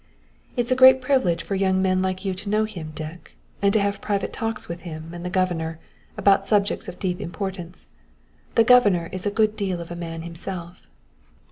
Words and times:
"It's 0.57 0.71
a 0.71 0.75
great 0.75 0.99
privilege 0.99 1.43
for 1.43 1.53
a 1.53 1.59
young 1.59 1.79
man 1.79 2.01
like 2.01 2.25
you 2.25 2.33
to 2.33 2.49
know 2.49 2.63
him, 2.63 2.91
Dick, 2.95 3.37
and 3.61 3.71
to 3.73 3.79
have 3.79 4.01
private 4.01 4.33
talks 4.33 4.67
with 4.67 4.79
him 4.79 5.13
and 5.13 5.23
the 5.23 5.29
governor 5.29 5.77
about 6.17 6.47
subjects 6.47 6.87
of 6.87 6.97
deep 6.97 7.21
importance. 7.21 7.85
The 8.55 8.63
governor 8.63 9.09
is 9.11 9.27
a 9.27 9.29
good 9.29 9.55
deal 9.55 9.79
of 9.79 9.91
a 9.91 9.95
man 9.95 10.23
himself." 10.23 10.87